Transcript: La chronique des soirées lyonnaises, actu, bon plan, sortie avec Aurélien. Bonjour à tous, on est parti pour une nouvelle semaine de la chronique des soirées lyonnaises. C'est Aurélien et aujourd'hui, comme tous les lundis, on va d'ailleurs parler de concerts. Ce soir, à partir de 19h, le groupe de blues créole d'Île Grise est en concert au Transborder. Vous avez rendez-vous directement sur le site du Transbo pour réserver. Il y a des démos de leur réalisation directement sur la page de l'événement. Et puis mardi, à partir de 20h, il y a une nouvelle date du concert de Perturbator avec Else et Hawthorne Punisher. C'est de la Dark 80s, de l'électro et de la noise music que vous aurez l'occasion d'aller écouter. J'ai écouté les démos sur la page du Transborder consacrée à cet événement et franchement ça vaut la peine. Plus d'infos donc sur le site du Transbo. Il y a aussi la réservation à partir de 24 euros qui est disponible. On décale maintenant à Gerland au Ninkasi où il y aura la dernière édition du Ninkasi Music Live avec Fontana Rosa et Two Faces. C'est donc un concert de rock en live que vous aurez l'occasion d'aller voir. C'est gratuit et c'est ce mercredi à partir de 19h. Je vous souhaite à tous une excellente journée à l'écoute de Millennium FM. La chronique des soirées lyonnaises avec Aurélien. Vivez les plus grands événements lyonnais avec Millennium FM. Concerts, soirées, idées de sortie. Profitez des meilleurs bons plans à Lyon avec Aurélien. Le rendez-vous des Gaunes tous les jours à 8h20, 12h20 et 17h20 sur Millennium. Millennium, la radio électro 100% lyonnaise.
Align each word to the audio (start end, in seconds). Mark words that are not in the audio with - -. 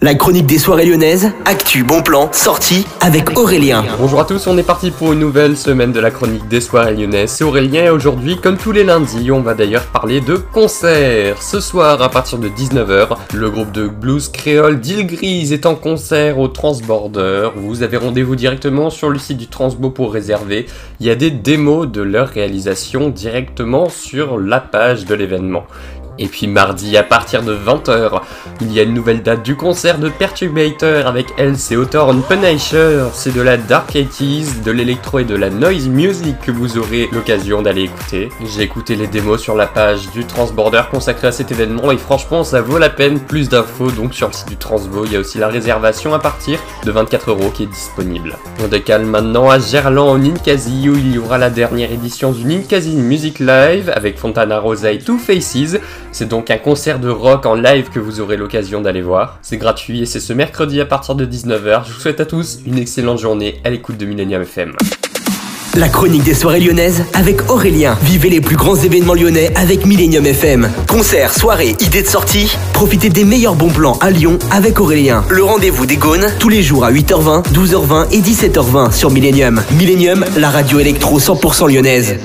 La 0.00 0.14
chronique 0.14 0.46
des 0.46 0.58
soirées 0.58 0.86
lyonnaises, 0.86 1.32
actu, 1.44 1.82
bon 1.82 2.02
plan, 2.02 2.28
sortie 2.30 2.86
avec 3.00 3.36
Aurélien. 3.36 3.84
Bonjour 3.98 4.20
à 4.20 4.24
tous, 4.24 4.46
on 4.46 4.56
est 4.56 4.62
parti 4.62 4.92
pour 4.92 5.12
une 5.12 5.18
nouvelle 5.18 5.56
semaine 5.56 5.90
de 5.90 5.98
la 5.98 6.12
chronique 6.12 6.46
des 6.46 6.60
soirées 6.60 6.94
lyonnaises. 6.94 7.30
C'est 7.30 7.42
Aurélien 7.42 7.86
et 7.86 7.90
aujourd'hui, 7.90 8.36
comme 8.36 8.56
tous 8.56 8.70
les 8.70 8.84
lundis, 8.84 9.32
on 9.32 9.40
va 9.40 9.54
d'ailleurs 9.54 9.86
parler 9.86 10.20
de 10.20 10.36
concerts. 10.36 11.42
Ce 11.42 11.58
soir, 11.58 12.00
à 12.00 12.08
partir 12.10 12.38
de 12.38 12.48
19h, 12.48 13.08
le 13.34 13.50
groupe 13.50 13.72
de 13.72 13.88
blues 13.88 14.28
créole 14.28 14.78
d'Île 14.78 15.04
Grise 15.04 15.52
est 15.52 15.66
en 15.66 15.74
concert 15.74 16.38
au 16.38 16.46
Transborder. 16.46 17.48
Vous 17.56 17.82
avez 17.82 17.96
rendez-vous 17.96 18.36
directement 18.36 18.90
sur 18.90 19.10
le 19.10 19.18
site 19.18 19.38
du 19.38 19.48
Transbo 19.48 19.90
pour 19.90 20.12
réserver. 20.12 20.66
Il 21.00 21.06
y 21.08 21.10
a 21.10 21.16
des 21.16 21.32
démos 21.32 21.88
de 21.88 22.02
leur 22.02 22.28
réalisation 22.28 23.08
directement 23.08 23.88
sur 23.88 24.38
la 24.38 24.60
page 24.60 25.06
de 25.06 25.16
l'événement. 25.16 25.64
Et 26.18 26.26
puis 26.26 26.46
mardi, 26.46 26.96
à 26.96 27.02
partir 27.02 27.42
de 27.42 27.56
20h, 27.56 28.20
il 28.60 28.72
y 28.72 28.80
a 28.80 28.82
une 28.82 28.94
nouvelle 28.94 29.22
date 29.22 29.42
du 29.42 29.56
concert 29.56 29.98
de 29.98 30.08
Perturbator 30.08 31.06
avec 31.06 31.26
Else 31.38 31.70
et 31.70 31.76
Hawthorne 31.76 32.22
Punisher. 32.22 33.04
C'est 33.12 33.34
de 33.34 33.40
la 33.40 33.56
Dark 33.56 33.92
80s, 33.94 34.62
de 34.62 34.70
l'électro 34.70 35.20
et 35.20 35.24
de 35.24 35.36
la 35.36 35.50
noise 35.50 35.88
music 35.88 36.36
que 36.40 36.50
vous 36.50 36.78
aurez 36.78 37.08
l'occasion 37.12 37.62
d'aller 37.62 37.82
écouter. 37.82 38.30
J'ai 38.44 38.62
écouté 38.62 38.96
les 38.96 39.06
démos 39.06 39.40
sur 39.40 39.54
la 39.54 39.66
page 39.66 40.10
du 40.10 40.24
Transborder 40.24 40.82
consacrée 40.90 41.28
à 41.28 41.32
cet 41.32 41.52
événement 41.52 41.92
et 41.92 41.98
franchement 41.98 42.44
ça 42.44 42.60
vaut 42.60 42.78
la 42.78 42.90
peine. 42.90 43.20
Plus 43.20 43.48
d'infos 43.48 43.90
donc 43.90 44.14
sur 44.14 44.28
le 44.28 44.32
site 44.32 44.48
du 44.48 44.56
Transbo. 44.56 45.04
Il 45.04 45.12
y 45.12 45.16
a 45.16 45.20
aussi 45.20 45.38
la 45.38 45.48
réservation 45.48 46.14
à 46.14 46.18
partir 46.18 46.58
de 46.84 46.90
24 46.90 47.30
euros 47.30 47.50
qui 47.54 47.64
est 47.64 47.66
disponible. 47.66 48.36
On 48.64 48.68
décale 48.68 49.04
maintenant 49.04 49.50
à 49.50 49.58
Gerland 49.58 50.14
au 50.14 50.18
Ninkasi 50.18 50.88
où 50.88 50.96
il 50.96 51.14
y 51.14 51.18
aura 51.18 51.38
la 51.38 51.50
dernière 51.50 51.92
édition 51.92 52.32
du 52.32 52.44
Ninkasi 52.44 52.96
Music 52.96 53.38
Live 53.38 53.92
avec 53.94 54.18
Fontana 54.18 54.58
Rosa 54.58 54.90
et 54.90 54.98
Two 54.98 55.18
Faces. 55.18 55.78
C'est 56.12 56.28
donc 56.28 56.50
un 56.50 56.58
concert 56.58 56.98
de 56.98 57.08
rock 57.08 57.46
en 57.46 57.54
live 57.54 57.90
que 57.90 58.00
vous 58.00 58.20
aurez 58.20 58.36
l'occasion 58.36 58.80
d'aller 58.80 59.02
voir. 59.02 59.38
C'est 59.42 59.56
gratuit 59.56 60.02
et 60.02 60.06
c'est 60.06 60.20
ce 60.20 60.32
mercredi 60.32 60.80
à 60.80 60.86
partir 60.86 61.14
de 61.14 61.26
19h. 61.26 61.86
Je 61.86 61.92
vous 61.92 62.00
souhaite 62.00 62.20
à 62.20 62.26
tous 62.26 62.60
une 62.66 62.78
excellente 62.78 63.18
journée 63.18 63.60
à 63.64 63.70
l'écoute 63.70 63.96
de 63.96 64.06
Millennium 64.06 64.42
FM. 64.42 64.72
La 65.74 65.88
chronique 65.88 66.24
des 66.24 66.34
soirées 66.34 66.58
lyonnaises 66.58 67.04
avec 67.14 67.50
Aurélien. 67.50 67.96
Vivez 68.02 68.30
les 68.30 68.40
plus 68.40 68.56
grands 68.56 68.74
événements 68.74 69.14
lyonnais 69.14 69.52
avec 69.54 69.86
Millennium 69.86 70.26
FM. 70.26 70.68
Concerts, 70.88 71.34
soirées, 71.34 71.76
idées 71.80 72.02
de 72.02 72.08
sortie. 72.08 72.56
Profitez 72.72 73.10
des 73.10 73.24
meilleurs 73.24 73.54
bons 73.54 73.70
plans 73.70 73.96
à 74.00 74.10
Lyon 74.10 74.38
avec 74.50 74.80
Aurélien. 74.80 75.24
Le 75.30 75.44
rendez-vous 75.44 75.86
des 75.86 75.96
Gaunes 75.96 76.26
tous 76.40 76.48
les 76.48 76.62
jours 76.62 76.84
à 76.84 76.90
8h20, 76.90 77.52
12h20 77.52 78.10
et 78.10 78.20
17h20 78.20 78.92
sur 78.92 79.10
Millennium. 79.10 79.62
Millennium, 79.78 80.24
la 80.36 80.50
radio 80.50 80.80
électro 80.80 81.20
100% 81.20 81.72
lyonnaise. 81.72 82.16